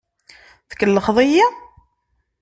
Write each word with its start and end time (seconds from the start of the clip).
Tkellxeḍ-iyi? 0.69 1.45